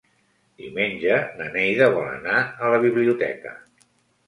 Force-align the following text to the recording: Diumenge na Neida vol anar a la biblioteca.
Diumenge 0.61 1.17
na 1.41 1.51
Neida 1.57 1.91
vol 1.97 2.09
anar 2.15 2.41
a 2.41 2.73
la 2.75 2.83
biblioteca. 2.89 3.57